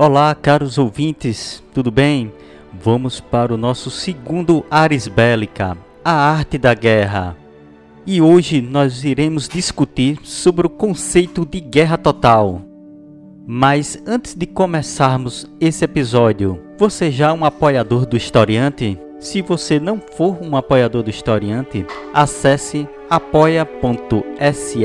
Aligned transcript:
Olá, 0.00 0.32
caros 0.32 0.78
ouvintes, 0.78 1.60
tudo 1.74 1.90
bem? 1.90 2.32
Vamos 2.72 3.18
para 3.18 3.52
o 3.52 3.56
nosso 3.56 3.90
segundo 3.90 4.64
Ares 4.70 5.08
Bélica, 5.08 5.76
a 6.04 6.12
arte 6.12 6.56
da 6.56 6.72
guerra. 6.72 7.36
E 8.06 8.22
hoje 8.22 8.62
nós 8.62 9.02
iremos 9.02 9.48
discutir 9.48 10.20
sobre 10.22 10.68
o 10.68 10.70
conceito 10.70 11.44
de 11.44 11.58
guerra 11.58 11.98
total. 11.98 12.62
Mas 13.44 14.00
antes 14.06 14.36
de 14.36 14.46
começarmos 14.46 15.50
esse 15.60 15.84
episódio, 15.84 16.62
você 16.78 17.10
já 17.10 17.30
é 17.30 17.32
um 17.32 17.44
apoiador 17.44 18.06
do 18.06 18.16
Historiante? 18.16 18.96
Se 19.18 19.42
você 19.42 19.80
não 19.80 20.00
for 20.16 20.38
um 20.40 20.56
apoiador 20.56 21.02
do 21.02 21.10
Historiante, 21.10 21.84
acesse 22.14 22.88
apoia.se 23.10 24.78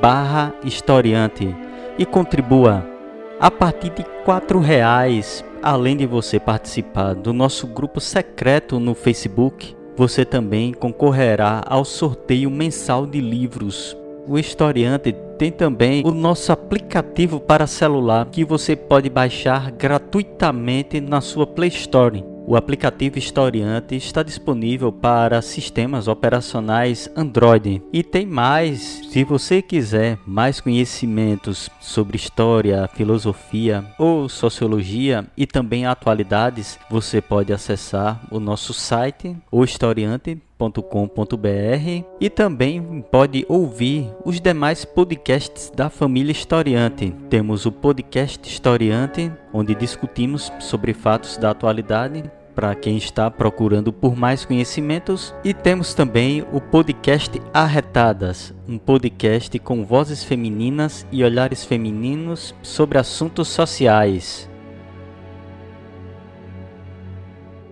barra 0.00 0.54
historiante 0.64 1.54
e 1.98 2.06
contribua 2.06 2.95
a 3.38 3.50
partir 3.50 3.90
de 3.90 4.02
R$ 4.02 4.60
reais, 4.60 5.44
além 5.62 5.96
de 5.96 6.06
você 6.06 6.40
participar 6.40 7.14
do 7.14 7.32
nosso 7.32 7.66
grupo 7.66 8.00
secreto 8.00 8.80
no 8.80 8.94
Facebook, 8.94 9.76
você 9.96 10.24
também 10.24 10.72
concorrerá 10.72 11.62
ao 11.66 11.84
sorteio 11.84 12.50
mensal 12.50 13.06
de 13.06 13.20
livros. 13.20 13.96
O 14.26 14.38
historiante 14.38 15.14
tem 15.38 15.52
também 15.52 16.02
o 16.04 16.10
nosso 16.10 16.50
aplicativo 16.50 17.38
para 17.38 17.66
celular 17.66 18.26
que 18.26 18.44
você 18.44 18.74
pode 18.74 19.08
baixar 19.08 19.70
gratuitamente 19.70 21.00
na 21.00 21.20
sua 21.20 21.46
Play 21.46 21.68
Store. 21.68 22.35
O 22.48 22.54
aplicativo 22.54 23.18
Historiante 23.18 23.96
está 23.96 24.22
disponível 24.22 24.92
para 24.92 25.42
sistemas 25.42 26.06
operacionais 26.06 27.10
Android. 27.16 27.82
E 27.92 28.04
tem 28.04 28.24
mais, 28.24 29.00
se 29.10 29.24
você 29.24 29.60
quiser 29.60 30.16
mais 30.24 30.60
conhecimentos 30.60 31.68
sobre 31.80 32.16
história, 32.16 32.88
filosofia 32.94 33.84
ou 33.98 34.28
sociologia 34.28 35.26
e 35.36 35.44
também 35.44 35.86
atualidades, 35.86 36.78
você 36.88 37.20
pode 37.20 37.52
acessar 37.52 38.20
o 38.30 38.38
nosso 38.38 38.72
site, 38.72 39.36
o 39.50 39.64
historiante 39.64 40.40
com.br 40.58 42.04
e 42.18 42.30
também 42.30 43.04
pode 43.10 43.44
ouvir 43.46 44.10
os 44.24 44.40
demais 44.40 44.86
podcasts 44.86 45.70
da 45.74 45.90
família 45.90 46.32
Historiante. 46.32 47.14
Temos 47.28 47.66
o 47.66 47.72
podcast 47.72 48.48
Historiante, 48.48 49.30
onde 49.52 49.74
discutimos 49.74 50.50
sobre 50.58 50.94
fatos 50.94 51.36
da 51.36 51.50
atualidade 51.50 52.24
para 52.56 52.74
quem 52.74 52.96
está 52.96 53.30
procurando 53.30 53.92
por 53.92 54.16
mais 54.16 54.46
conhecimentos, 54.46 55.34
e 55.44 55.52
temos 55.52 55.92
também 55.92 56.42
o 56.50 56.58
podcast 56.58 57.30
Arretadas, 57.52 58.54
um 58.66 58.78
podcast 58.78 59.58
com 59.58 59.84
vozes 59.84 60.24
femininas 60.24 61.06
e 61.12 61.22
olhares 61.22 61.66
femininos 61.66 62.54
sobre 62.62 62.96
assuntos 62.96 63.48
sociais. 63.48 64.48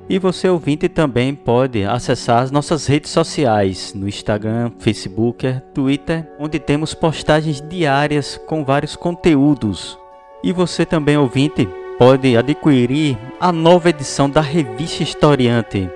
E 0.06 0.18
você 0.18 0.50
ouvinte 0.50 0.86
também 0.86 1.34
pode 1.34 1.82
acessar 1.82 2.42
as 2.42 2.50
nossas 2.50 2.86
redes 2.86 3.10
sociais 3.10 3.94
no 3.94 4.06
Instagram, 4.06 4.70
Facebook, 4.78 5.62
Twitter, 5.72 6.30
onde 6.38 6.58
temos 6.58 6.92
postagens 6.92 7.66
diárias 7.66 8.38
com 8.46 8.62
vários 8.62 8.94
conteúdos. 8.96 9.98
E 10.42 10.52
você 10.52 10.84
também 10.84 11.16
ouvinte 11.16 11.66
pode 11.98 12.36
adquirir 12.36 13.16
a 13.38 13.52
nova 13.52 13.90
edição 13.90 14.28
da 14.28 14.40
revista 14.40 15.02
Historiante. 15.02 15.88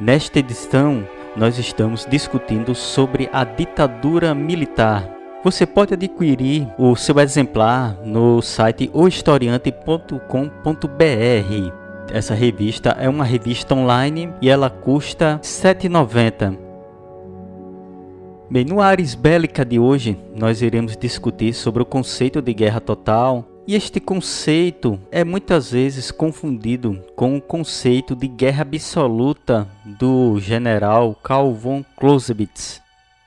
Nesta 0.00 0.38
edição, 0.38 1.06
nós 1.36 1.58
estamos 1.58 2.06
discutindo 2.08 2.74
sobre 2.74 3.28
a 3.32 3.42
ditadura 3.42 4.34
militar. 4.34 5.08
Você 5.42 5.66
pode 5.66 5.94
adquirir 5.94 6.68
o 6.78 6.94
seu 6.94 7.18
exemplar 7.18 7.96
no 8.04 8.40
site 8.40 8.88
ohistoriante.com.br. 8.92 11.72
Essa 12.12 12.34
revista 12.34 12.90
é 12.90 13.08
uma 13.08 13.24
revista 13.24 13.74
online 13.74 14.32
e 14.40 14.48
ela 14.48 14.70
custa 14.70 15.34
R$ 15.34 15.40
7,90. 15.40 16.56
Bem, 18.48 18.64
no 18.64 18.80
Ares 18.80 19.14
Bélica 19.14 19.64
de 19.64 19.78
hoje, 19.78 20.16
nós 20.36 20.62
iremos 20.62 20.96
discutir 20.96 21.54
sobre 21.54 21.82
o 21.82 21.86
conceito 21.86 22.42
de 22.42 22.52
guerra 22.52 22.80
total, 22.80 23.46
e 23.66 23.74
este 23.74 24.00
conceito 24.00 24.98
é 25.10 25.24
muitas 25.24 25.70
vezes 25.70 26.10
confundido 26.10 27.00
com 27.14 27.36
o 27.36 27.40
conceito 27.40 28.16
de 28.16 28.26
guerra 28.26 28.62
absoluta 28.62 29.68
do 29.84 30.38
general 30.40 31.14
Karl 31.22 31.52
von 31.52 31.84
Clausewitz. 31.96 32.80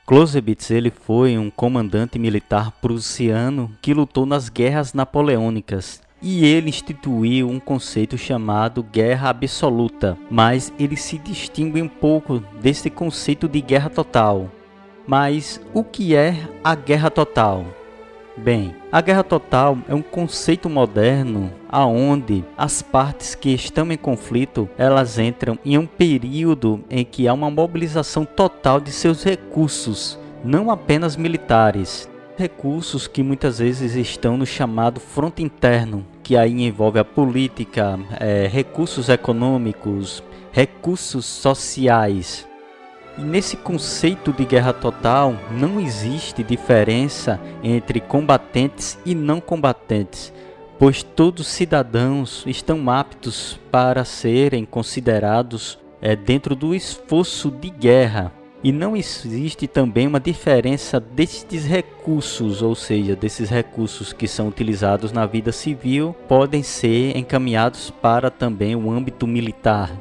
Clausewitz 0.06 0.70
ele 0.72 0.92
foi 0.92 1.38
um 1.38 1.50
comandante 1.50 2.20
militar 2.20 2.72
prussiano 2.82 3.72
que 3.82 3.94
lutou 3.94 4.26
nas 4.26 4.50
guerras 4.50 4.94
napoleônicas 4.94 6.02
e 6.22 6.46
ele 6.46 6.70
instituiu 6.70 7.50
um 7.50 7.60
conceito 7.60 8.18
chamado 8.18 8.84
guerra 8.84 9.30
absoluta, 9.30 10.18
mas 10.30 10.74
ele 10.80 10.98
se 10.98 11.18
distingue 11.18 11.82
um 11.82 11.88
pouco 11.88 12.40
desse 12.62 12.90
conceito 12.90 13.48
de 13.48 13.62
guerra 13.62 13.90
total. 13.90 14.50
Mas 15.08 15.62
o 15.74 15.84
que 15.84 16.16
é 16.16 16.36
a 16.64 16.74
guerra 16.74 17.12
total? 17.12 17.66
Bem, 18.38 18.76
a 18.92 19.00
guerra 19.00 19.24
total 19.24 19.78
é 19.88 19.96
um 19.96 20.02
conceito 20.02 20.70
moderno 20.70 21.54
aonde 21.70 22.44
as 22.58 22.82
partes 22.82 23.34
que 23.34 23.50
estão 23.54 23.90
em 23.90 23.98
conflito, 23.98 24.68
elas 24.78 25.18
entram 25.18 25.58
em 25.64 25.78
um 25.78 25.86
período 25.86 26.84
em 26.90 27.06
que 27.06 27.30
há 27.30 27.34
uma 27.34 27.50
mobilização 27.50 28.26
total 28.26 28.82
de 28.82 28.92
seus 28.92 29.24
recursos, 29.24 30.20
não 30.44 30.70
apenas 30.70 31.16
militares, 31.16 32.10
recursos 32.38 33.08
que 33.08 33.24
muitas 33.24 33.60
vezes 33.60 33.96
estão 33.96 34.36
no 34.36 34.46
chamado 34.46 35.00
fronte 35.00 35.42
interno, 35.42 36.06
que 36.22 36.36
aí 36.36 36.62
envolve 36.62 37.00
a 37.00 37.06
política, 37.06 37.98
é, 38.20 38.48
recursos 38.52 39.08
econômicos, 39.08 40.22
recursos 40.52 41.26
sociais. 41.26 42.46
E 43.18 43.22
nesse 43.22 43.56
conceito 43.56 44.34
de 44.34 44.44
guerra 44.44 44.74
total 44.74 45.36
não 45.50 45.80
existe 45.80 46.44
diferença 46.44 47.40
entre 47.64 48.02
combatentes 48.02 48.98
e 49.06 49.16
não 49.16 49.40
combatentes, 49.40 50.34
pois 50.78 51.02
todos 51.02 51.48
os 51.48 51.54
cidadãos 51.54 52.44
estão 52.46 52.90
aptos 52.90 53.58
para 53.72 54.04
serem 54.04 54.66
considerados 54.66 55.80
é, 56.02 56.14
dentro 56.14 56.56
do 56.56 56.76
esforço 56.76 57.50
de 57.50 57.70
guerra. 57.70 58.34
E 58.62 58.72
não 58.72 58.98
existe 58.98 59.68
também 59.68 60.08
uma 60.08 60.20
diferença 60.20 61.00
destes 61.00 61.66
recursos, 61.66 62.62
ou 62.62 62.74
seja, 62.74 63.16
desses 63.16 63.50
recursos 63.50 64.12
que 64.12 64.28
são 64.28 64.48
utilizados 64.48 65.12
na 65.12 65.26
vida 65.26 65.52
civil, 65.52 66.16
podem 66.28 66.64
ser 66.64 67.16
encaminhados 67.16 67.92
para 67.92 68.30
também 68.30 68.76
o 68.76 68.92
âmbito 68.92 69.28
militar. 69.28 69.92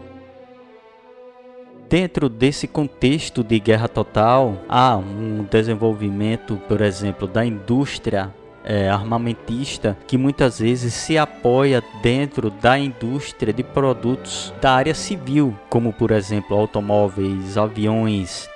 Dentro 1.88 2.28
desse 2.28 2.66
contexto 2.66 3.44
de 3.44 3.58
guerra 3.60 3.88
total, 3.88 4.56
há 4.68 4.96
um 4.96 5.44
desenvolvimento, 5.50 6.56
por 6.68 6.80
exemplo, 6.80 7.28
da 7.28 7.44
indústria 7.44 8.32
é, 8.64 8.88
armamentista 8.88 9.96
que 10.06 10.16
muitas 10.16 10.58
vezes 10.58 10.94
se 10.94 11.18
apoia 11.18 11.82
dentro 12.02 12.50
da 12.50 12.78
indústria 12.78 13.52
de 13.52 13.62
produtos 13.62 14.52
da 14.60 14.72
área 14.72 14.94
civil, 14.94 15.56
como 15.68 15.92
por 15.92 16.10
exemplo 16.10 16.56
automóveis, 16.56 17.58
aviões, 17.58 18.48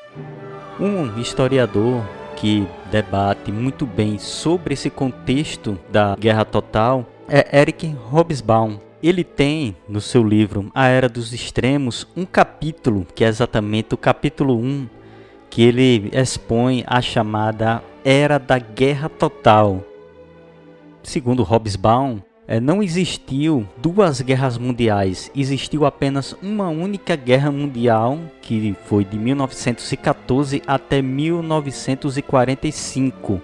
um 0.80 1.20
historiador 1.20 2.02
que 2.36 2.66
debate 2.90 3.52
muito 3.52 3.84
bem 3.84 4.18
sobre 4.18 4.74
esse 4.74 4.88
contexto 4.88 5.78
da 5.90 6.16
guerra 6.18 6.44
total 6.44 7.04
é 7.28 7.60
Eric 7.60 7.94
Hobsbawm. 8.10 8.87
Ele 9.00 9.22
tem 9.22 9.76
no 9.88 10.00
seu 10.00 10.24
livro 10.24 10.72
A 10.74 10.88
Era 10.88 11.08
dos 11.08 11.32
Extremos 11.32 12.04
um 12.16 12.26
capítulo, 12.26 13.06
que 13.14 13.22
é 13.22 13.28
exatamente 13.28 13.94
o 13.94 13.96
capítulo 13.96 14.58
1, 14.58 14.88
que 15.48 15.62
ele 15.62 16.10
expõe 16.12 16.82
a 16.84 17.00
chamada 17.00 17.80
Era 18.04 18.38
da 18.38 18.58
Guerra 18.58 19.08
Total. 19.08 19.84
Segundo 21.00 21.44
Hobsbawm, 21.44 22.18
é, 22.48 22.58
não 22.58 22.82
existiu 22.82 23.64
duas 23.76 24.20
guerras 24.20 24.58
mundiais, 24.58 25.30
existiu 25.36 25.86
apenas 25.86 26.34
uma 26.42 26.68
única 26.68 27.14
guerra 27.14 27.52
mundial, 27.52 28.18
que 28.42 28.74
foi 28.86 29.04
de 29.04 29.16
1914 29.16 30.60
até 30.66 31.00
1945. 31.00 33.40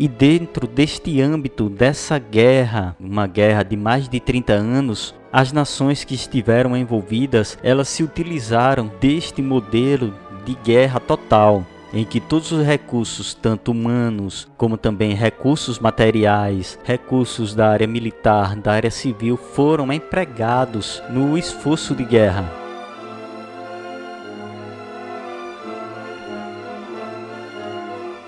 E 0.00 0.06
dentro 0.06 0.68
deste 0.68 1.20
âmbito 1.20 1.68
dessa 1.68 2.20
guerra, 2.20 2.94
uma 3.00 3.26
guerra 3.26 3.64
de 3.64 3.76
mais 3.76 4.08
de 4.08 4.20
30 4.20 4.52
anos, 4.52 5.12
as 5.32 5.50
nações 5.50 6.04
que 6.04 6.14
estiveram 6.14 6.76
envolvidas, 6.76 7.58
elas 7.64 7.88
se 7.88 8.04
utilizaram 8.04 8.88
deste 9.00 9.42
modelo 9.42 10.14
de 10.44 10.54
guerra 10.54 11.00
total, 11.00 11.66
em 11.92 12.04
que 12.04 12.20
todos 12.20 12.52
os 12.52 12.64
recursos, 12.64 13.34
tanto 13.34 13.72
humanos 13.72 14.48
como 14.56 14.76
também 14.76 15.14
recursos 15.14 15.80
materiais, 15.80 16.78
recursos 16.84 17.52
da 17.52 17.68
área 17.68 17.88
militar, 17.88 18.54
da 18.54 18.74
área 18.74 18.92
civil, 18.92 19.36
foram 19.36 19.92
empregados 19.92 21.02
no 21.10 21.36
esforço 21.36 21.92
de 21.92 22.04
guerra. 22.04 22.48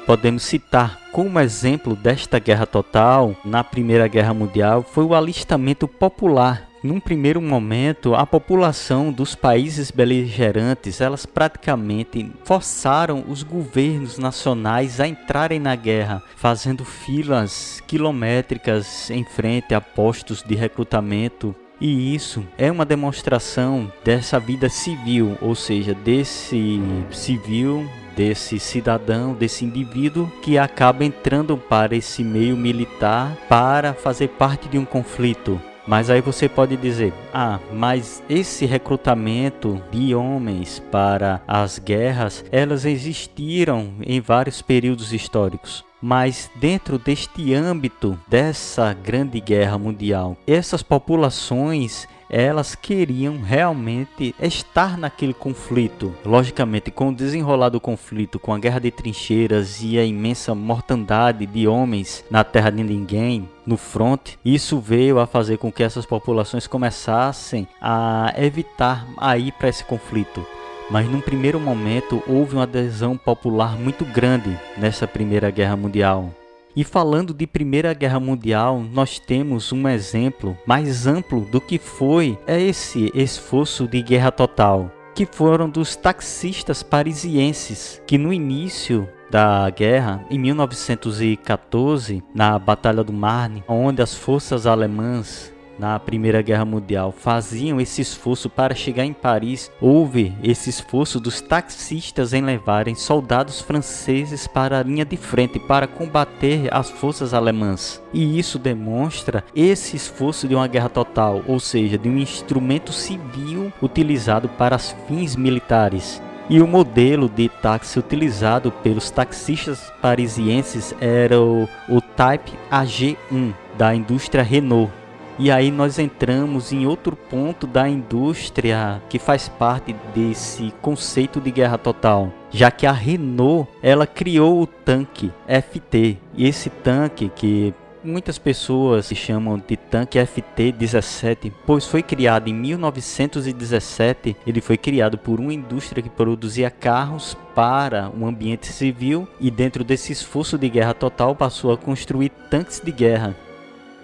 Podemos 0.05 0.43
citar 0.43 1.00
como 1.12 1.40
exemplo 1.40 1.96
desta 1.96 2.38
guerra 2.38 2.66
total 2.66 3.36
na 3.44 3.64
Primeira 3.64 4.06
Guerra 4.06 4.32
Mundial 4.32 4.82
foi 4.82 5.04
o 5.04 5.14
alistamento 5.14 5.88
popular. 5.88 6.68
Num 6.82 6.98
primeiro 6.98 7.42
momento, 7.42 8.14
a 8.14 8.24
população 8.24 9.12
dos 9.12 9.34
países 9.34 9.90
beligerantes, 9.90 11.00
elas 11.00 11.26
praticamente 11.26 12.32
forçaram 12.42 13.24
os 13.28 13.42
governos 13.42 14.16
nacionais 14.16 14.98
a 14.98 15.06
entrarem 15.06 15.60
na 15.60 15.76
guerra, 15.76 16.22
fazendo 16.36 16.82
filas 16.84 17.82
quilométricas 17.86 19.10
em 19.10 19.24
frente 19.24 19.74
a 19.74 19.80
postos 19.80 20.42
de 20.42 20.54
recrutamento. 20.54 21.54
E 21.78 22.14
isso 22.14 22.46
é 22.56 22.70
uma 22.70 22.84
demonstração 22.84 23.92
dessa 24.02 24.38
vida 24.38 24.68
civil, 24.70 25.36
ou 25.40 25.54
seja, 25.54 25.92
desse 25.92 26.80
civil, 27.10 27.86
desse 28.16 28.58
cidadão, 28.58 29.34
desse 29.34 29.64
indivíduo 29.64 30.30
que 30.42 30.58
acaba 30.58 31.04
entrando 31.04 31.56
para 31.56 31.96
esse 31.96 32.22
meio 32.22 32.56
militar 32.56 33.36
para 33.48 33.94
fazer 33.94 34.28
parte 34.28 34.68
de 34.68 34.78
um 34.78 34.84
conflito. 34.84 35.60
Mas 35.86 36.08
aí 36.08 36.20
você 36.20 36.48
pode 36.48 36.76
dizer: 36.76 37.12
ah, 37.32 37.58
mas 37.72 38.22
esse 38.28 38.64
recrutamento 38.66 39.82
de 39.90 40.14
homens 40.14 40.80
para 40.90 41.42
as 41.48 41.78
guerras, 41.78 42.44
elas 42.52 42.84
existiram 42.84 43.94
em 44.02 44.20
vários 44.20 44.62
períodos 44.62 45.12
históricos. 45.12 45.84
Mas 46.00 46.50
dentro 46.56 46.98
deste 46.98 47.52
âmbito 47.52 48.18
dessa 48.28 48.94
grande 48.94 49.40
guerra 49.40 49.76
mundial, 49.78 50.36
essas 50.46 50.82
populações 50.82 52.08
elas 52.30 52.74
queriam 52.74 53.40
realmente 53.42 54.34
estar 54.40 54.96
naquele 54.96 55.34
conflito. 55.34 56.14
Logicamente, 56.24 56.90
com 56.90 57.08
o 57.08 57.14
desenrolar 57.14 57.68
do 57.68 57.80
conflito, 57.80 58.38
com 58.38 58.54
a 58.54 58.58
guerra 58.58 58.78
de 58.78 58.90
trincheiras 58.90 59.82
e 59.82 59.98
a 59.98 60.04
imensa 60.04 60.54
mortandade 60.54 61.44
de 61.44 61.66
homens 61.66 62.24
na 62.30 62.44
terra 62.44 62.70
de 62.70 62.82
ninguém, 62.82 63.48
no 63.66 63.76
front, 63.76 64.36
isso 64.44 64.78
veio 64.78 65.18
a 65.18 65.26
fazer 65.26 65.58
com 65.58 65.70
que 65.70 65.82
essas 65.82 66.06
populações 66.06 66.66
começassem 66.66 67.66
a 67.80 68.32
evitar 68.38 69.06
a 69.16 69.36
ir 69.36 69.52
para 69.52 69.68
esse 69.68 69.84
conflito. 69.84 70.46
Mas 70.90 71.08
num 71.08 71.20
primeiro 71.20 71.60
momento 71.60 72.22
houve 72.26 72.54
uma 72.54 72.64
adesão 72.64 73.16
popular 73.16 73.78
muito 73.78 74.04
grande 74.04 74.58
nessa 74.76 75.06
Primeira 75.06 75.50
Guerra 75.50 75.76
Mundial. 75.76 76.39
E 76.75 76.84
falando 76.84 77.34
de 77.34 77.46
Primeira 77.46 77.93
Guerra 77.93 78.20
Mundial, 78.20 78.81
nós 78.93 79.19
temos 79.19 79.72
um 79.72 79.88
exemplo 79.88 80.56
mais 80.64 81.06
amplo 81.06 81.40
do 81.40 81.61
que 81.61 81.78
foi 81.78 82.38
esse 82.46 83.11
esforço 83.14 83.88
de 83.88 84.00
guerra 84.02 84.31
total, 84.31 84.90
que 85.14 85.26
foram 85.26 85.69
dos 85.69 85.96
taxistas 85.96 86.82
parisienses, 86.82 88.00
que 88.06 88.17
no 88.17 88.32
início 88.32 89.08
da 89.31 89.69
guerra, 89.70 90.25
em 90.31 90.38
1914, 90.38 92.22
na 92.34 92.58
Batalha 92.58 93.05
do 93.05 93.12
Marne, 93.12 93.64
onde 93.69 94.02
as 94.02 94.14
forças 94.14 94.66
alemãs 94.66 95.52
na 95.80 95.98
Primeira 95.98 96.42
Guerra 96.42 96.66
Mundial 96.66 97.10
faziam 97.10 97.80
esse 97.80 98.02
esforço 98.02 98.50
para 98.50 98.74
chegar 98.74 99.06
em 99.06 99.14
Paris, 99.14 99.72
houve 99.80 100.34
esse 100.42 100.68
esforço 100.68 101.18
dos 101.18 101.40
taxistas 101.40 102.34
em 102.34 102.42
levarem 102.42 102.94
soldados 102.94 103.62
franceses 103.62 104.46
para 104.46 104.78
a 104.78 104.82
linha 104.82 105.06
de 105.06 105.16
frente 105.16 105.58
para 105.58 105.86
combater 105.86 106.68
as 106.70 106.90
forças 106.90 107.32
alemãs. 107.32 108.02
E 108.12 108.38
isso 108.38 108.58
demonstra 108.58 109.42
esse 109.56 109.96
esforço 109.96 110.46
de 110.46 110.54
uma 110.54 110.68
guerra 110.68 110.90
total, 110.90 111.42
ou 111.48 111.58
seja, 111.58 111.96
de 111.96 112.10
um 112.10 112.18
instrumento 112.18 112.92
civil 112.92 113.72
utilizado 113.80 114.50
para 114.50 114.78
fins 114.78 115.34
militares. 115.34 116.20
E 116.50 116.60
o 116.60 116.66
modelo 116.66 117.28
de 117.28 117.48
táxi 117.48 117.98
utilizado 117.98 118.70
pelos 118.70 119.10
taxistas 119.10 119.90
parisienses 120.02 120.94
era 121.00 121.40
o, 121.40 121.68
o 121.88 122.00
Type 122.00 122.52
AG1 122.70 123.54
da 123.78 123.94
indústria 123.94 124.42
Renault. 124.42 125.00
E 125.40 125.50
aí 125.50 125.70
nós 125.70 125.98
entramos 125.98 126.70
em 126.70 126.87
outro 126.87 127.16
ponto 127.16 127.66
da 127.66 127.88
indústria 127.88 129.00
que 129.08 129.19
faz 129.19 129.48
parte 129.48 129.96
desse 130.14 130.70
conceito 130.82 131.40
de 131.40 131.50
guerra 131.50 131.78
total, 131.78 132.31
já 132.50 132.70
que 132.70 132.87
a 132.87 132.92
Renault, 132.92 133.66
ela 133.82 134.06
criou 134.06 134.60
o 134.60 134.66
tanque 134.66 135.32
FT. 135.48 136.19
E 136.34 136.46
esse 136.46 136.69
tanque 136.69 137.31
que 137.34 137.72
Muitas 138.02 138.38
pessoas 138.38 139.10
chamam 139.14 139.58
de 139.58 139.76
tanque 139.76 140.19
FT-17, 140.19 141.52
pois 141.66 141.84
foi 141.84 142.02
criado 142.02 142.48
em 142.48 142.54
1917. 142.54 144.37
Ele 144.46 144.62
foi 144.62 144.78
criado 144.78 145.19
por 145.19 145.38
uma 145.38 145.52
indústria 145.52 146.02
que 146.02 146.08
produzia 146.08 146.70
carros 146.70 147.37
para 147.54 148.10
um 148.19 148.26
ambiente 148.26 148.69
civil 148.69 149.28
e 149.38 149.50
dentro 149.50 149.84
desse 149.84 150.14
esforço 150.14 150.56
de 150.56 150.70
guerra 150.70 150.94
total 150.94 151.37
passou 151.37 151.72
a 151.72 151.76
construir 151.76 152.31
tanques 152.48 152.81
de 152.81 152.90
guerra 152.90 153.37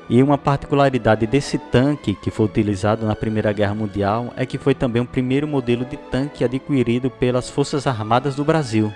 e 0.08 0.22
uma 0.22 0.38
particularidade 0.38 1.26
desse 1.26 1.58
tanque 1.58 2.14
que 2.14 2.30
foi 2.30 2.46
utilizado 2.46 3.04
na 3.04 3.16
Primeira 3.16 3.52
Guerra 3.52 3.74
Mundial 3.74 4.32
é 4.36 4.46
que 4.46 4.58
foi 4.58 4.74
também 4.74 5.02
o 5.02 5.06
primeiro 5.06 5.48
modelo 5.48 5.84
de 5.84 5.96
tanque 5.96 6.44
adquirido 6.44 7.10
pelas 7.10 7.50
Forças 7.50 7.86
Armadas 7.86 8.36
do 8.36 8.44
Brasil. 8.44 8.92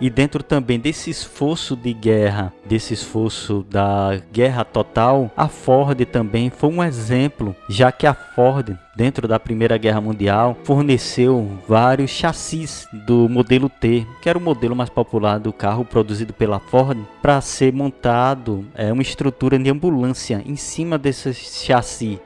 E 0.00 0.08
dentro 0.08 0.42
também 0.42 0.80
desse 0.80 1.10
esforço 1.10 1.76
de 1.76 1.92
guerra, 1.92 2.52
desse 2.64 2.94
esforço 2.94 3.66
da 3.68 4.18
guerra 4.32 4.64
total, 4.64 5.30
a 5.36 5.46
Ford 5.46 6.02
também 6.06 6.48
foi 6.48 6.70
um 6.70 6.82
exemplo, 6.82 7.54
já 7.68 7.92
que 7.92 8.06
a 8.06 8.14
Ford, 8.14 8.78
dentro 8.96 9.28
da 9.28 9.38
Primeira 9.38 9.76
Guerra 9.76 10.00
Mundial, 10.00 10.56
forneceu 10.64 11.46
vários 11.68 12.10
chassis 12.10 12.88
do 13.06 13.28
modelo 13.28 13.68
T, 13.68 14.06
que 14.22 14.28
era 14.28 14.38
o 14.38 14.42
modelo 14.42 14.74
mais 14.74 14.88
popular 14.88 15.38
do 15.38 15.52
carro 15.52 15.84
produzido 15.84 16.32
pela 16.32 16.58
Ford, 16.58 16.98
para 17.20 17.40
ser 17.42 17.70
montado 17.70 18.64
é, 18.74 18.90
uma 18.90 19.02
estrutura 19.02 19.58
de 19.58 19.68
ambulância 19.68 20.42
em 20.46 20.56
cima 20.56 20.96
desse 20.96 21.34
chassi. 21.34 22.18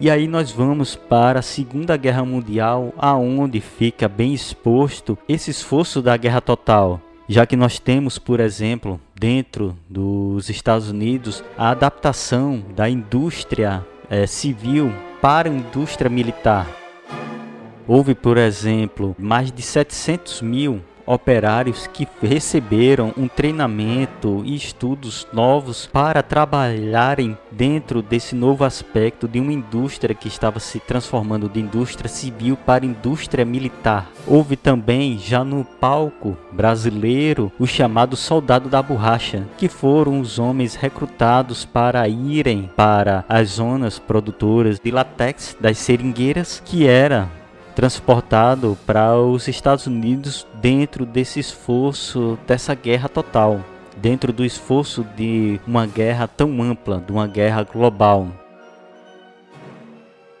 E 0.00 0.10
aí 0.10 0.26
nós 0.26 0.50
vamos 0.50 0.96
para 0.96 1.38
a 1.38 1.42
Segunda 1.42 1.96
Guerra 1.96 2.24
Mundial, 2.24 2.92
aonde 2.98 3.60
fica 3.60 4.08
bem 4.08 4.34
exposto 4.34 5.16
esse 5.28 5.52
esforço 5.52 6.02
da 6.02 6.16
guerra 6.16 6.40
total. 6.40 7.00
Já 7.28 7.46
que 7.46 7.56
nós 7.56 7.78
temos, 7.78 8.18
por 8.18 8.40
exemplo, 8.40 9.00
dentro 9.14 9.76
dos 9.88 10.50
Estados 10.50 10.90
Unidos, 10.90 11.44
a 11.56 11.70
adaptação 11.70 12.62
da 12.74 12.90
indústria 12.90 13.86
é, 14.10 14.26
civil 14.26 14.92
para 15.22 15.48
a 15.48 15.52
indústria 15.52 16.10
militar. 16.10 16.66
Houve, 17.86 18.14
por 18.14 18.36
exemplo, 18.36 19.14
mais 19.18 19.52
de 19.52 19.62
700 19.62 20.42
mil 20.42 20.82
operários 21.06 21.86
que 21.86 22.08
receberam 22.22 23.12
um 23.16 23.28
treinamento 23.28 24.42
e 24.44 24.54
estudos 24.54 25.26
novos 25.32 25.86
para 25.86 26.22
trabalharem 26.22 27.36
dentro 27.50 28.02
desse 28.02 28.34
novo 28.34 28.64
aspecto 28.64 29.28
de 29.28 29.40
uma 29.40 29.52
indústria 29.52 30.14
que 30.14 30.28
estava 30.28 30.58
se 30.58 30.80
transformando 30.80 31.48
de 31.48 31.60
indústria 31.60 32.08
civil 32.08 32.56
para 32.56 32.86
indústria 32.86 33.44
militar. 33.44 34.10
Houve 34.26 34.56
também, 34.56 35.18
já 35.18 35.44
no 35.44 35.64
palco 35.64 36.36
brasileiro, 36.52 37.52
o 37.58 37.66
chamado 37.66 38.16
soldado 38.16 38.68
da 38.68 38.82
borracha, 38.82 39.46
que 39.58 39.68
foram 39.68 40.20
os 40.20 40.38
homens 40.38 40.74
recrutados 40.74 41.64
para 41.64 42.08
irem 42.08 42.70
para 42.76 43.24
as 43.28 43.50
zonas 43.50 43.98
produtoras 43.98 44.80
de 44.80 44.90
latex 44.90 45.56
das 45.60 45.78
seringueiras, 45.78 46.62
que 46.64 46.86
era 46.86 47.28
transportado 47.74 48.78
para 48.86 49.16
os 49.16 49.48
Estados 49.48 49.86
Unidos 49.86 50.46
dentro 50.60 51.04
desse 51.04 51.40
esforço 51.40 52.38
dessa 52.46 52.74
guerra 52.74 53.08
total, 53.08 53.60
dentro 53.96 54.32
do 54.32 54.44
esforço 54.44 55.04
de 55.16 55.60
uma 55.66 55.86
guerra 55.86 56.26
tão 56.28 56.62
ampla, 56.62 57.02
de 57.04 57.12
uma 57.12 57.26
guerra 57.26 57.62
global. 57.62 58.28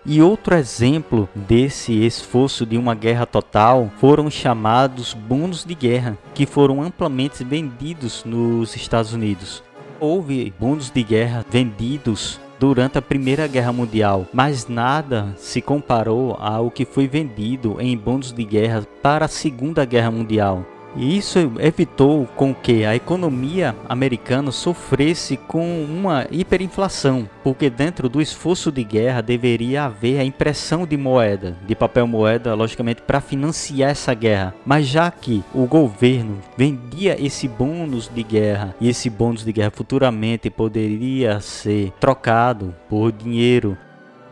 E 0.06 0.20
outro 0.20 0.54
exemplo 0.54 1.26
desse 1.34 2.04
esforço 2.04 2.66
de 2.66 2.76
uma 2.76 2.94
guerra 2.94 3.24
total 3.24 3.90
foram 3.98 4.26
os 4.26 4.34
chamados 4.34 5.14
bônus 5.14 5.64
de 5.64 5.74
guerra, 5.74 6.18
que 6.34 6.44
foram 6.44 6.82
amplamente 6.82 7.42
vendidos 7.42 8.22
nos 8.22 8.76
Estados 8.76 9.14
Unidos. 9.14 9.62
Houve 9.98 10.52
bônus 10.60 10.90
de 10.90 11.02
guerra 11.02 11.42
vendidos 11.50 12.38
durante 12.64 12.96
a 12.96 13.02
Primeira 13.02 13.46
Guerra 13.46 13.74
Mundial, 13.74 14.26
mas 14.32 14.66
nada 14.66 15.34
se 15.36 15.60
comparou 15.60 16.34
ao 16.40 16.70
que 16.70 16.86
foi 16.86 17.06
vendido 17.06 17.76
em 17.78 17.94
bônus 17.94 18.32
de 18.32 18.42
guerra 18.42 18.86
para 19.02 19.26
a 19.26 19.28
Segunda 19.28 19.84
Guerra 19.84 20.10
Mundial. 20.10 20.64
E 20.96 21.16
isso 21.16 21.38
evitou 21.58 22.26
com 22.36 22.54
que 22.54 22.84
a 22.84 22.94
economia 22.94 23.74
americana 23.88 24.52
sofresse 24.52 25.36
com 25.36 25.84
uma 25.84 26.26
hiperinflação, 26.30 27.28
porque 27.42 27.68
dentro 27.68 28.08
do 28.08 28.22
esforço 28.22 28.70
de 28.70 28.84
guerra 28.84 29.20
deveria 29.20 29.84
haver 29.84 30.20
a 30.20 30.24
impressão 30.24 30.86
de 30.86 30.96
moeda, 30.96 31.56
de 31.66 31.74
papel 31.74 32.06
moeda, 32.06 32.54
logicamente 32.54 33.02
para 33.02 33.20
financiar 33.20 33.90
essa 33.90 34.14
guerra. 34.14 34.54
Mas 34.64 34.86
já 34.86 35.10
que 35.10 35.42
o 35.52 35.66
governo 35.66 36.38
vendia 36.56 37.20
esse 37.20 37.48
bônus 37.48 38.10
de 38.12 38.22
guerra 38.22 38.74
e 38.80 38.88
esse 38.88 39.10
bônus 39.10 39.44
de 39.44 39.52
guerra 39.52 39.70
futuramente 39.70 40.48
poderia 40.48 41.40
ser 41.40 41.92
trocado 41.98 42.74
por 42.88 43.10
dinheiro 43.10 43.76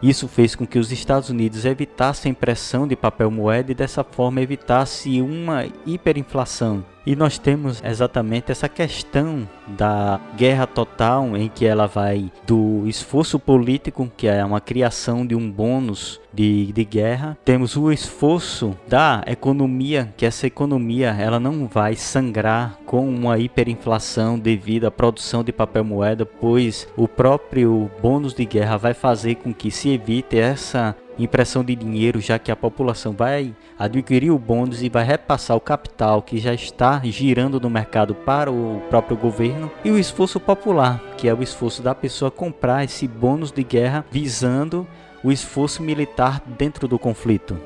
isso 0.03 0.27
fez 0.27 0.55
com 0.57 0.67
que 0.67 0.79
os 0.79 0.91
Estados 0.91 1.31
Unidos 1.31 1.65
evitassem 1.65 2.31
a 2.31 2.33
impressão 2.33 2.89
de 2.89 2.97
papel 2.97 3.31
moeda 3.31 3.71
e 3.71 3.75
dessa 3.75 4.03
forma 4.03 4.41
evitasse 4.41 5.23
uma 5.23 5.65
hiperinflação. 5.87 6.85
E 7.07 7.15
nós 7.15 7.39
temos 7.39 7.83
exatamente 7.85 8.51
essa 8.51 8.69
questão 8.69 9.49
da 9.67 10.21
guerra 10.37 10.67
total, 10.67 11.37
em 11.37 11.49
que 11.49 11.67
ela 11.67 11.87
vai 11.87 12.31
do 12.47 12.85
esforço 12.87 13.39
político, 13.39 14.11
que 14.17 14.27
é 14.27 14.45
uma 14.45 14.61
criação 14.61 15.27
de 15.27 15.35
um 15.35 15.51
bônus 15.51 16.21
de, 16.33 16.73
de 16.73 16.85
guerra. 16.85 17.37
Temos 17.45 17.77
o 17.77 17.93
esforço 17.93 18.77
da 18.89 19.23
economia, 19.27 20.13
que 20.17 20.27
essa 20.27 20.47
economia 20.47 21.11
ela 21.19 21.39
não 21.39 21.67
vai 21.67 21.95
sangrar 21.95 22.79
com 22.87 23.09
uma 23.09 23.39
hiperinflação 23.39 24.39
devido 24.39 24.87
à 24.87 24.91
produção 24.91 25.45
de 25.45 25.53
papel 25.53 25.85
moeda, 25.85 26.25
pois 26.25 26.89
o 26.97 27.07
próprio 27.07 27.91
bônus 28.01 28.35
de 28.35 28.45
guerra 28.45 28.77
vai 28.77 28.95
fazer 28.95 29.37
com 29.37 29.53
que 29.53 29.71
se 29.71 29.91
evite 29.91 30.39
essa 30.39 30.97
impressão 31.19 31.63
de 31.63 31.75
dinheiro, 31.75 32.21
já 32.21 32.39
que 32.39 32.51
a 32.51 32.57
população 32.57 33.13
vai 33.13 33.55
adquirir 33.79 34.31
o 34.31 34.39
bônus 34.39 34.83
e 34.83 34.89
vai 34.89 35.05
repassar 35.05 35.57
o 35.57 35.61
capital 35.61 36.23
que 36.23 36.39
já 36.39 36.55
está 36.55 37.01
girando 37.05 37.61
no 37.61 37.69
mercado 37.69 38.15
para 38.15 38.51
o 38.51 38.83
próprio 38.89 39.17
governo, 39.17 39.71
e 39.85 39.91
o 39.91 39.99
esforço 39.99 40.41
popular, 40.41 41.01
que 41.17 41.29
é 41.29 41.35
o 41.35 41.43
esforço 41.43 41.83
da 41.83 41.95
pessoa 41.95 42.31
comprar 42.31 42.85
esse 42.85 43.07
bônus 43.07 43.53
de 43.53 43.63
guerra 43.63 44.05
visando 44.11 44.87
o 45.23 45.31
esforço 45.31 45.83
militar 45.83 46.43
dentro 46.47 46.87
do 46.89 46.99
conflito. 46.99 47.59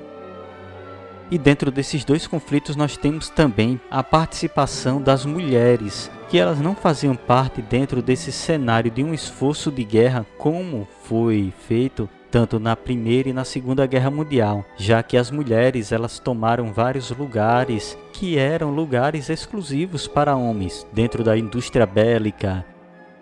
E 1.31 1.39
dentro 1.39 1.71
desses 1.71 2.05
dois 2.05 2.27
conflitos 2.27 2.77
nós 2.77 2.97
temos 2.97 3.29
também 3.29 3.81
a 3.91 4.03
participação 4.03 5.01
das 5.03 5.27
mulheres, 5.27 6.11
que 6.29 6.39
elas 6.39 6.61
não 6.61 6.75
faziam 6.75 7.17
parte 7.17 7.61
dentro 7.61 8.01
desse 8.01 8.31
cenário 8.31 8.91
de 8.91 9.03
um 9.03 9.13
esforço 9.13 9.71
de 9.73 9.83
guerra 9.83 10.25
como 10.39 10.87
foi 11.05 11.53
feito 11.67 12.09
tanto 12.31 12.61
na 12.61 12.77
Primeira 12.77 13.29
e 13.29 13.33
na 13.33 13.45
Segunda 13.45 13.87
Guerra 13.87 14.11
Mundial, 14.11 14.65
já 14.77 15.03
que 15.03 15.17
as 15.17 15.31
mulheres 15.31 15.91
elas 15.91 16.19
tomaram 16.19 16.73
vários 16.73 17.11
lugares 17.11 17.97
que 18.13 18.37
eram 18.37 18.71
lugares 18.71 19.31
exclusivos 19.31 20.07
para 20.07 20.37
homens 20.37 20.87
dentro 20.93 21.25
da 21.25 21.37
indústria 21.37 21.87
bélica, 21.87 22.65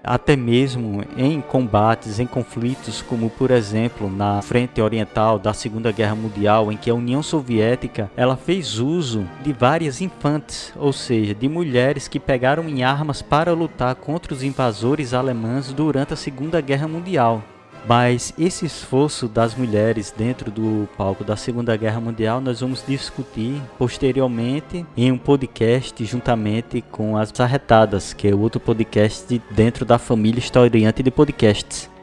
até 0.05 0.37
mesmo 0.37 1.03
em 1.17 1.41
combates, 1.41 2.21
em 2.21 2.27
conflitos, 2.27 3.03
como 3.03 3.31
por 3.31 3.51
exemplo 3.51 4.11
na 4.11 4.43
frente 4.43 4.81
oriental 4.81 5.39
da 5.39 5.53
Segunda 5.53 5.91
Guerra 5.91 6.15
Mundial, 6.15 6.71
em 6.71 6.77
que 6.77 6.91
a 6.91 6.95
União 6.95 7.23
Soviética 7.23 8.11
ela 8.17 8.37
fez 8.37 8.79
uso 8.79 9.27
de 9.43 9.53
várias 9.53 10.01
infantes, 10.01 10.73
ou 10.77 10.93
seja, 10.93 11.35
de 11.35 11.49
mulheres 11.49 12.07
que 12.07 12.21
pegaram 12.21 12.69
em 12.69 12.85
armas 12.85 13.23
para 13.23 13.53
lutar 13.53 13.95
contra 13.95 14.35
os 14.35 14.43
invasores 14.43 15.15
alemães 15.15 15.73
durante 15.73 16.13
a 16.13 16.17
Segunda 16.17 16.61
Guerra 16.61 16.87
Mundial. 16.87 17.43
Mas 17.87 18.33
esse 18.39 18.65
esforço 18.65 19.29
das 19.29 19.55
mulheres 19.55 20.13
dentro 20.17 20.51
do 20.51 20.89
palco 20.97 21.23
da 21.23 21.37
Segunda 21.37 21.77
Guerra 21.77 22.01
Mundial 22.01 22.41
nós 22.41 22.61
vamos 22.61 22.83
discutir 22.87 23.61
posteriormente 23.79 24.87
em 24.97 25.13
um 25.13 25.19
podcast 25.19 26.05
juntamente 26.05 26.83
com 26.91 27.17
as 27.17 27.39
Arretadas, 27.39 28.13
que 28.13 28.29
é 28.29 28.35
outro 28.35 28.61
podcast 28.61 29.41
dentro 29.51 29.85
da 29.85 29.99
família 29.99 30.39
historiante 30.39 31.03
de 31.03 31.11
podcasts. 31.11 31.94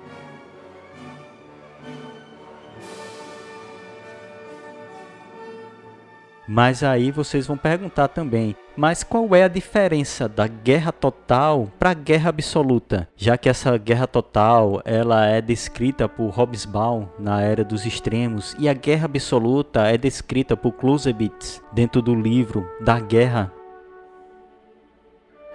Mas 6.51 6.83
aí 6.83 7.11
vocês 7.11 7.47
vão 7.47 7.55
perguntar 7.55 8.09
também, 8.09 8.57
mas 8.75 9.05
qual 9.05 9.33
é 9.33 9.45
a 9.45 9.47
diferença 9.47 10.27
da 10.27 10.47
guerra 10.47 10.91
total 10.91 11.71
para 11.79 11.91
a 11.91 11.93
guerra 11.93 12.27
absoluta? 12.27 13.07
Já 13.15 13.37
que 13.37 13.47
essa 13.47 13.77
guerra 13.77 14.05
total, 14.05 14.81
ela 14.83 15.25
é 15.25 15.39
descrita 15.39 16.09
por 16.09 16.37
Hobsbawm 16.37 17.05
na 17.17 17.39
Era 17.39 17.63
dos 17.63 17.85
Extremos 17.85 18.53
e 18.59 18.67
a 18.67 18.73
guerra 18.73 19.05
absoluta 19.05 19.87
é 19.87 19.97
descrita 19.97 20.57
por 20.57 20.73
Clausewitz 20.73 21.63
dentro 21.71 22.01
do 22.01 22.13
livro 22.13 22.69
Da 22.81 22.99
Guerra 22.99 23.49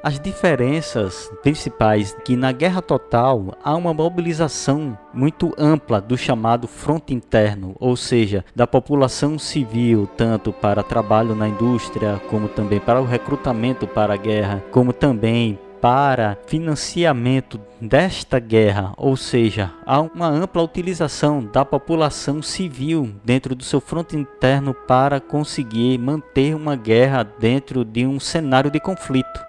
as 0.07 0.21
diferenças 0.21 1.29
principais 1.43 2.17
que 2.25 2.37
na 2.37 2.53
guerra 2.53 2.81
total 2.81 3.59
há 3.61 3.75
uma 3.75 3.93
mobilização 3.93 4.97
muito 5.13 5.53
ampla 5.59 6.01
do 6.01 6.17
chamado 6.17 6.69
fronte 6.69 7.13
interno, 7.13 7.75
ou 7.81 7.97
seja, 7.97 8.45
da 8.55 8.69
população 8.69 9.37
civil, 9.37 10.09
tanto 10.17 10.53
para 10.53 10.85
trabalho 10.85 11.35
na 11.35 11.49
indústria, 11.49 12.21
como 12.31 12.49
também 12.49 12.79
para 12.79 13.03
o 13.03 13.05
recrutamento 13.05 13.85
para 13.85 14.15
a 14.15 14.17
guerra, 14.17 14.63
como 14.71 14.93
também 14.93 15.59
para 15.81 16.39
financiamento 16.47 17.61
desta 17.81 18.39
guerra, 18.39 18.93
ou 18.97 19.17
seja, 19.17 19.73
há 19.85 20.01
uma 20.01 20.29
ampla 20.29 20.63
utilização 20.63 21.45
da 21.45 21.65
população 21.65 22.41
civil 22.41 23.13
dentro 23.25 23.57
do 23.57 23.65
seu 23.65 23.81
fronte 23.81 24.17
interno 24.17 24.73
para 24.73 25.19
conseguir 25.19 25.99
manter 25.99 26.55
uma 26.55 26.77
guerra 26.77 27.25
dentro 27.25 27.85
de 27.85 28.07
um 28.07 28.21
cenário 28.21 28.71
de 28.71 28.79
conflito. 28.79 29.46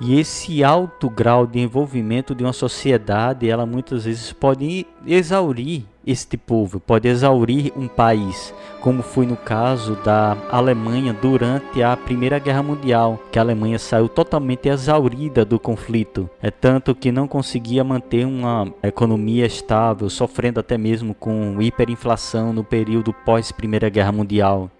E 0.00 0.18
esse 0.18 0.64
alto 0.64 1.10
grau 1.10 1.46
de 1.46 1.58
envolvimento 1.58 2.34
de 2.34 2.42
uma 2.42 2.54
sociedade, 2.54 3.46
ela 3.46 3.66
muitas 3.66 4.06
vezes 4.06 4.32
pode 4.32 4.86
exaurir 5.06 5.84
este 6.06 6.38
povo, 6.38 6.80
pode 6.80 7.06
exaurir 7.06 7.70
um 7.76 7.86
país, 7.86 8.54
como 8.80 9.02
foi 9.02 9.26
no 9.26 9.36
caso 9.36 9.96
da 10.02 10.38
Alemanha 10.50 11.12
durante 11.12 11.82
a 11.82 11.94
Primeira 11.98 12.38
Guerra 12.38 12.62
Mundial, 12.62 13.20
que 13.30 13.38
a 13.38 13.42
Alemanha 13.42 13.78
saiu 13.78 14.08
totalmente 14.08 14.70
exaurida 14.70 15.44
do 15.44 15.58
conflito, 15.58 16.30
é 16.42 16.50
tanto 16.50 16.94
que 16.94 17.12
não 17.12 17.28
conseguia 17.28 17.84
manter 17.84 18.26
uma 18.26 18.72
economia 18.82 19.44
estável, 19.44 20.08
sofrendo 20.08 20.60
até 20.60 20.78
mesmo 20.78 21.14
com 21.14 21.60
hiperinflação 21.60 22.54
no 22.54 22.64
período 22.64 23.12
pós 23.12 23.52
Primeira 23.52 23.90
Guerra 23.90 24.12
Mundial 24.12 24.70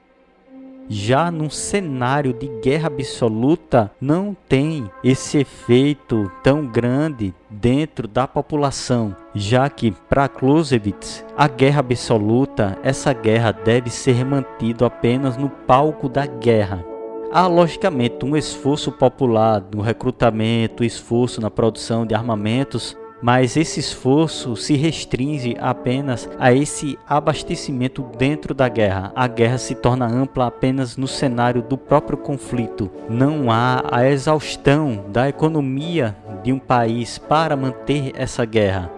já 0.93 1.31
num 1.31 1.49
cenário 1.49 2.33
de 2.33 2.49
guerra 2.61 2.89
absoluta, 2.89 3.93
não 4.01 4.37
tem 4.49 4.91
esse 5.05 5.39
efeito 5.39 6.31
tão 6.43 6.67
grande 6.67 7.33
dentro 7.49 8.09
da 8.09 8.27
população, 8.27 9.15
já 9.33 9.71
que 9.71 9.93
para 10.09 10.27
Clausewitz, 10.27 11.25
a 11.37 11.47
guerra 11.47 11.79
absoluta, 11.79 12.77
essa 12.83 13.13
guerra 13.13 13.53
deve 13.53 13.89
ser 13.89 14.25
mantida 14.25 14.85
apenas 14.87 15.37
no 15.37 15.49
palco 15.49 16.09
da 16.09 16.27
guerra. 16.27 16.85
Há 17.33 17.47
logicamente 17.47 18.25
um 18.25 18.37
esforço 18.37 18.91
popular 18.91 19.65
no 19.73 19.81
recrutamento, 19.81 20.83
esforço 20.83 21.41
na 21.41 21.49
produção 21.49 22.05
de 22.05 22.13
armamentos, 22.13 22.97
mas 23.23 23.57
esse 23.57 23.81
esforço 23.81 24.57
se 24.57 24.75
restringe 24.75 25.57
apenas 25.61 26.29
a 26.39 26.53
esse 26.53 26.99
abastecimento 27.07 28.03
dentro 28.17 28.55
da 28.55 28.69
guerra. 28.69 29.12
A 29.15 29.27
guerra 29.27 29.59
se 29.59 29.75
torna 29.75 30.07
ampla 30.07 30.47
apenas 30.47 30.97
no 30.97 31.07
cenário 31.07 31.62
do 31.62 31.77
próprio 31.77 32.17
conflito. 32.17 32.91
Não 33.09 33.50
há 33.50 33.83
a 33.91 34.09
exaustão 34.09 35.05
da 35.09 35.29
economia 35.29 36.17
de 36.43 36.53
um 36.53 36.59
país 36.59 37.19
para 37.19 37.57
manter 37.57 38.12
essa 38.15 38.45
guerra. 38.45 38.91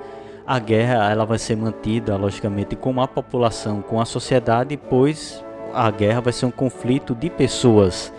A 0.47 0.59
guerra 0.59 1.11
ela 1.11 1.25
vai 1.25 1.39
ser 1.39 1.57
mantida, 1.57 2.17
logicamente, 2.17 2.77
com 2.77 3.01
a 3.01 3.09
população, 3.09 3.81
com 3.81 4.01
a 4.01 4.05
sociedade, 4.05 4.77
pois 4.77 5.43
a 5.73 5.91
guerra 5.91 6.21
vai 6.21 6.33
ser 6.33 6.47
um 6.47 6.51
conflito 6.51 7.15
de 7.15 7.31
pessoas 7.31 8.13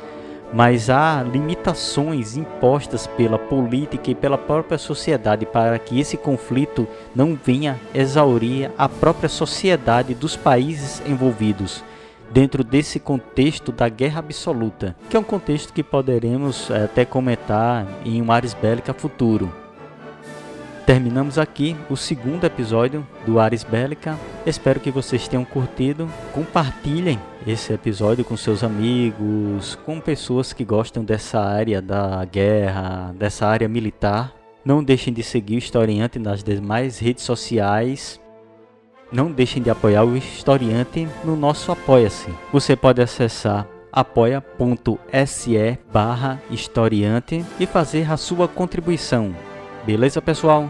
mas 0.54 0.88
há 0.88 1.24
limitações 1.24 2.38
impostas 2.38 3.08
pela 3.08 3.40
política 3.40 4.12
e 4.12 4.16
pela 4.16 4.38
própria 4.38 4.78
sociedade 4.78 5.48
para 5.48 5.80
que 5.80 6.00
esse 6.00 6.16
conflito 6.16 6.88
não 7.16 7.36
venha 7.36 7.80
exaurir 7.94 8.72
a 8.78 8.88
própria 8.88 9.28
sociedade 9.28 10.14
dos 10.14 10.36
países 10.36 11.02
envolvidos. 11.08 11.84
Dentro 12.32 12.64
desse 12.64 13.00
contexto 13.00 13.72
da 13.72 13.90
guerra 13.90 14.20
absoluta, 14.20 14.96
que 15.10 15.18
é 15.18 15.20
um 15.20 15.24
contexto 15.24 15.74
que 15.74 15.84
poderemos 15.84 16.70
eh, 16.70 16.86
até 16.86 17.06
comentar 17.06 17.86
em 18.04 18.22
um 18.22 18.32
Ares 18.32 18.56
Bélica 18.56 18.94
futuro. 18.94 19.54
Terminamos 20.86 21.38
aqui 21.38 21.76
o 21.90 21.96
segundo 21.96 22.46
episódio 22.46 23.08
do 23.26 23.40
Ares 23.40 23.64
Bélica. 23.64 24.18
Espero 24.46 24.80
que 24.80 24.92
vocês 24.92 25.28
tenham 25.28 25.46
curtido. 25.46 26.10
Compartilhem 26.34 27.18
esse 27.48 27.72
episódio 27.72 28.26
com 28.26 28.36
seus 28.36 28.62
amigos, 28.62 29.76
com 29.86 30.02
pessoas 30.02 30.52
que 30.52 30.66
gostam 30.66 31.04
dessa 31.04 31.40
área 31.40 31.82
da 31.82 32.26
guerra, 32.26 33.14
dessa 33.18 33.48
área 33.48 33.70
militar. 33.70 34.34
Não 34.66 34.84
deixem 34.84 35.14
de 35.14 35.24
seguir 35.24 35.56
o 35.56 35.58
Historiante 35.60 36.20
nas 36.20 36.44
demais 36.44 37.00
redes 37.00 37.24
sociais. 37.24 38.20
Não 39.12 39.32
deixem 39.32 39.64
de 39.64 39.70
apoiar 39.70 40.04
o 40.04 40.18
Historiante 40.18 41.08
no 41.24 41.38
nosso 41.38 41.72
Apoia-se. 41.72 42.30
Você 42.52 42.76
pode 42.76 43.02
acessar 43.02 43.66
apoia.se 43.94 45.78
barra 45.92 46.42
historiante 46.50 47.46
e 47.60 47.66
fazer 47.66 48.12
a 48.12 48.18
sua 48.18 48.48
contribuição. 48.48 49.34
Beleza, 49.86 50.22
pessoal? 50.22 50.70